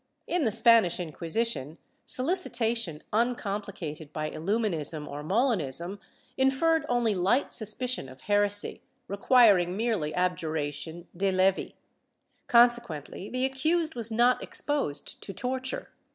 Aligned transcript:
^ 0.01 0.03
In 0.25 0.45
the 0.45 0.51
Spanish 0.51 0.99
Inquisition, 0.99 1.77
solicitation 2.07 3.03
uncomplicated 3.13 4.11
by 4.11 4.31
Illu 4.31 4.57
minism 4.57 5.07
or 5.07 5.21
Molinism, 5.23 5.99
inferred 6.37 6.87
only 6.89 7.13
light 7.13 7.51
suspicion 7.51 8.09
of 8.09 8.21
heresy, 8.21 8.81
requir 9.07 9.61
ing 9.61 9.77
merely 9.77 10.11
abjuration 10.15 11.07
de 11.15 11.31
levi. 11.31 11.73
Consequently 12.47 13.29
the 13.29 13.45
accused 13.45 13.93
was 13.93 14.09
not 14.09 14.41
exposed 14.41 15.21
to 15.21 15.33
torture. 15.33 15.91